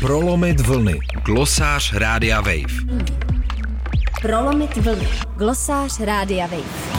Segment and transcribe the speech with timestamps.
[0.00, 0.98] Prolomit vlny.
[1.24, 3.02] Glosář Rádia Wave.
[4.22, 5.08] Prolomit vlny.
[5.36, 6.96] Glosář Rádia Wave.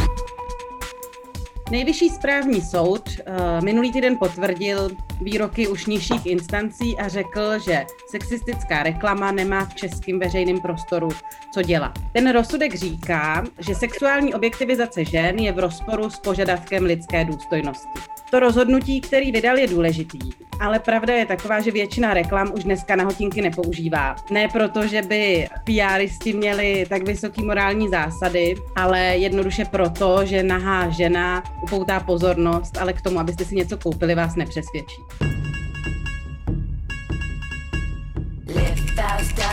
[1.71, 4.89] Nejvyšší správní soud uh, minulý týden potvrdil
[5.21, 11.09] výroky už nižších instancí a řekl, že sexistická reklama nemá v českém veřejném prostoru
[11.57, 11.99] co dělat.
[12.13, 17.99] Ten rozsudek říká, že sexuální objektivizace žen je v rozporu s požadavkem lidské důstojnosti.
[18.31, 20.19] To rozhodnutí, který vydal, je důležitý,
[20.59, 24.15] ale pravda je taková, že většina reklam už dneska na hotinky nepoužívá.
[24.31, 30.89] Ne proto, že by PRisti měli tak vysoký morální zásady, ale jednoduše proto, že nahá
[30.89, 35.01] žena upoutá pozornost, ale k tomu, abyste si něco koupili, vás nepřesvědčí.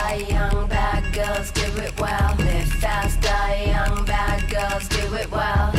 [0.05, 2.35] Fast, die young, bad girls do it well.
[2.37, 2.75] Live
[3.67, 5.71] young, bad girls do it well.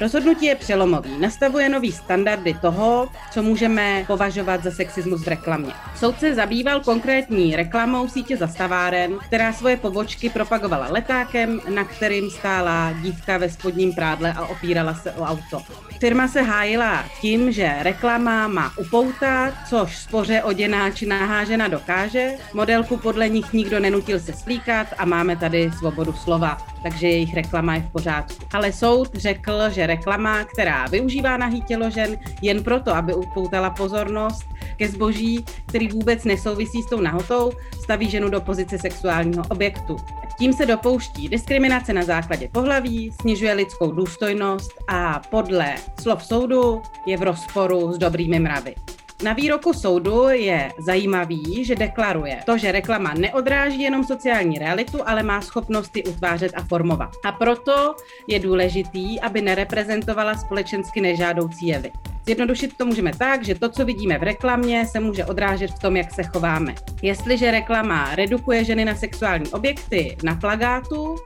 [0.00, 1.18] Rozhodnutí je přelomový.
[1.18, 5.72] Nastavuje nový standardy toho, co můžeme považovat za sexismus v reklamě.
[5.96, 12.92] Soud se zabýval konkrétní reklamou sítě zastaváren, která svoje pobočky propagovala letákem, na kterým stála
[13.02, 15.62] dívka ve spodním prádle a opírala se o auto.
[16.00, 22.30] Firma se hájila tím, že reklama má upoutat, což spoře oděná či nahážena dokáže.
[22.54, 27.74] Modelku podle nich nikdo nenutil se slíkat a máme tady svobodu slova, takže jejich reklama
[27.74, 28.44] je v pořádku.
[28.52, 34.44] Ale soud řekl, že reklama, která využívá nahý tělo žen jen proto, aby upoutala pozornost
[34.76, 37.52] ke zboží, který vůbec nesouvisí s tou nahotou,
[37.82, 39.96] staví ženu do pozice sexuálního objektu.
[40.38, 47.16] Tím se dopouští diskriminace na základě pohlaví, snižuje lidskou důstojnost a podle slov soudu je
[47.16, 48.74] v rozporu s dobrými mravy.
[49.22, 55.22] Na výroku soudu je zajímavý, že deklaruje to, že reklama neodráží jenom sociální realitu, ale
[55.22, 57.10] má schopnosti utvářet a formovat.
[57.24, 57.94] A proto
[58.28, 61.92] je důležitý, aby nereprezentovala společensky nežádoucí jevy.
[62.26, 65.96] Zjednodušit to můžeme tak, že to, co vidíme v reklamě, se může odrážet v tom,
[65.96, 66.74] jak se chováme.
[67.02, 71.16] Jestliže reklama redukuje ženy na sexuální objekty na plagátu,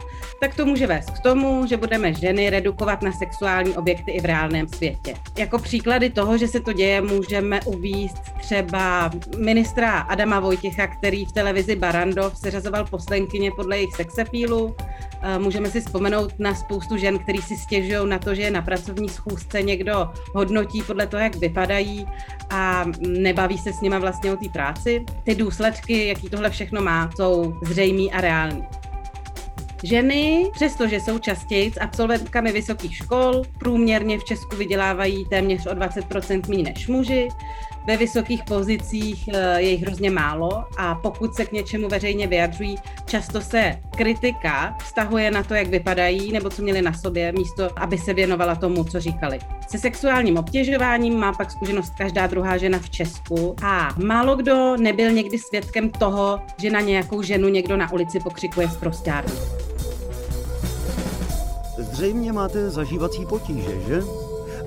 [0.40, 4.24] tak to může vést k tomu, že budeme ženy redukovat na sexuální objekty i v
[4.24, 5.14] reálném světě.
[5.38, 11.32] Jako příklady toho, že se to děje, můžeme uvíst třeba ministra Adama Vojtěcha, který v
[11.32, 14.76] televizi Barandov seřazoval poslenkyně podle jejich sexepílu.
[15.22, 19.08] Eh, můžeme si vzpomenout na spoustu žen, který si stěžují na to, že na pracovní
[19.08, 22.06] schůzce někdo hodnotí podle toho, jak vypadají
[22.50, 25.04] a nebaví se s nima vlastně o té práci.
[25.24, 28.64] Ty důsledky, jaký tohle všechno má, jsou zřejmý a reální.
[29.84, 36.48] Ženy, přestože jsou častěji s absolventkami vysokých škol, průměrně v Česku vydělávají téměř o 20%
[36.48, 37.28] méně než muži,
[37.86, 42.76] ve vysokých pozicích eh, je jich hrozně málo a pokud se k něčemu veřejně vyjadřují,
[43.06, 47.98] často se kritika vztahuje na to, jak vypadají nebo co měli na sobě, místo aby
[47.98, 49.38] se věnovala tomu, co říkali.
[49.68, 55.12] Se sexuálním obtěžováním má pak zkušenost každá druhá žena v Česku a málo kdo nebyl
[55.12, 59.69] někdy svědkem toho, že na nějakou ženu někdo na ulici pokřikuje z prostárny.
[61.82, 64.02] Zřejmě máte zažívací potíže, že?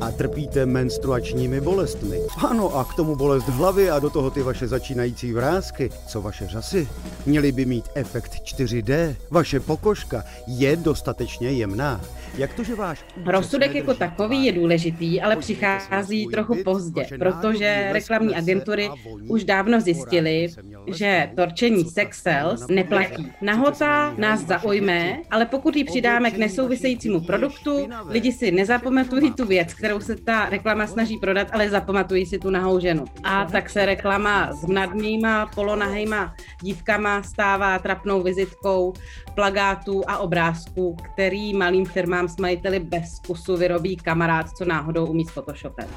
[0.03, 2.19] A trpíte menstruačními bolestmi.
[2.49, 5.89] Ano, a k tomu bolest hlavy a do toho ty vaše začínající vrázky.
[6.07, 6.87] Co vaše řasy?
[7.25, 9.15] Měly by mít efekt 4D.
[9.31, 12.01] Vaše pokožka je dostatečně jemná.
[12.37, 18.35] Jak to, že váš Rozsudek jako takový je důležitý, ale přichází trochu pozdě, protože reklamní
[18.35, 18.89] agentury
[19.27, 20.47] už dávno zjistili,
[20.87, 23.31] že torčení sex sales neplatí.
[23.41, 29.73] Nahota nás zaujme, ale pokud ji přidáme k nesouvisejícímu produktu, lidi si nezapamatují tu věc,
[29.73, 33.05] kterou se ta reklama snaží prodat, ale zapamatují si tu nahou ženu.
[33.23, 38.93] A tak se reklama s mnadnýma, polonahejma dívkama stává trapnou vizitkou
[39.35, 45.25] plagátů a obrázků, který malým firmám s majiteli bez kusu vyrobí kamarád, co náhodou umí
[45.25, 45.87] s Photoshopem.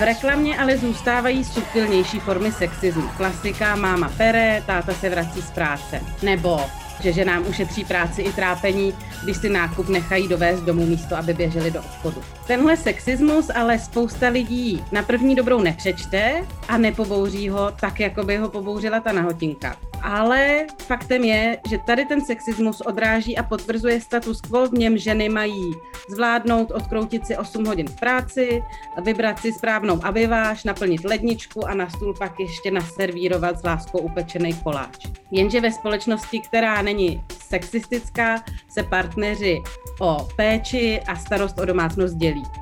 [0.00, 3.08] V reklamě ale zůstávají subtilnější formy sexismu.
[3.16, 6.00] Klasika máma pere, táta se vrací z práce.
[6.22, 6.60] Nebo
[7.00, 8.94] že ženám ušetří práci i trápení,
[9.24, 12.22] když si nákup nechají dovést domů místo, aby běželi do obchodu.
[12.46, 18.36] Tenhle sexismus ale spousta lidí na první dobrou nepřečte a nepobouří ho tak, jako by
[18.36, 19.76] ho pobouřila ta nahotinka.
[20.02, 25.28] Ale faktem je, že tady ten sexismus odráží a potvrzuje status quo, v něm ženy
[25.28, 25.72] mají
[26.08, 28.62] zvládnout odkroutit si 8 hodin v práci,
[29.02, 34.54] vybrat si správnou aviváž, naplnit ledničku a na stůl pak ještě naservírovat s láskou upečený
[34.54, 35.06] koláč.
[35.30, 39.62] Jenže ve společnosti, která není sexistická, se partneři
[40.00, 42.59] o péči a starost o domácnost dělí.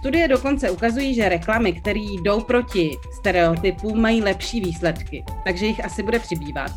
[0.00, 6.02] Studie dokonce ukazují, že reklamy, které jdou proti stereotypům, mají lepší výsledky, takže jich asi
[6.02, 6.72] bude přibývat.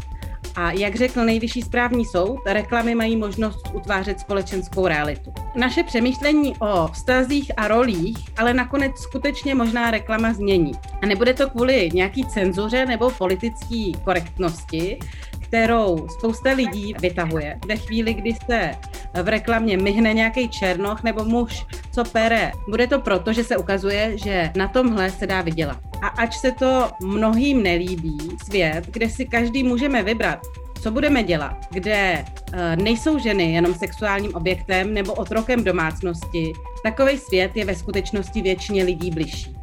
[0.56, 5.34] A jak řekl nejvyšší správní soud, reklamy mají možnost utvářet společenskou realitu.
[5.56, 10.72] Naše přemýšlení o vztazích a rolích ale nakonec skutečně možná reklama změní.
[11.02, 15.00] A nebude to kvůli nějaký cenzuře nebo politické korektnosti,
[15.42, 18.72] kterou spousta lidí vytahuje ve chvíli, kdy se
[19.22, 22.52] v reklamě myhne nějaký černoch nebo muž, co pere.
[22.70, 25.78] Bude to proto, že se ukazuje, že na tomhle se dá vydělat.
[26.02, 30.40] A ač se to mnohým nelíbí, svět, kde si každý můžeme vybrat,
[30.82, 37.52] co budeme dělat, kde uh, nejsou ženy jenom sexuálním objektem nebo otrokem domácnosti, takový svět
[37.56, 39.56] je ve skutečnosti většině lidí bližší.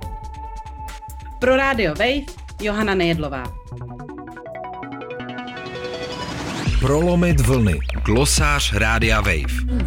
[1.39, 2.25] Pro Radio Wave
[2.61, 3.45] Johana Nejedlová.
[6.81, 7.79] Prolomit vlny.
[8.05, 9.85] Glosář Rádia Wave.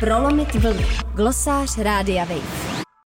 [0.00, 0.86] Prolomit vlny.
[1.14, 2.67] Glosář Rádia Wave.